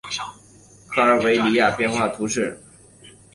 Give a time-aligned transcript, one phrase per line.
[0.87, 2.59] 科尔韦西亚人口变化图示